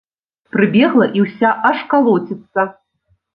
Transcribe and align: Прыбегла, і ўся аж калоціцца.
Прыбегла, 0.53 1.07
і 1.19 1.25
ўся 1.25 1.51
аж 1.69 1.85
калоціцца. 1.93 2.67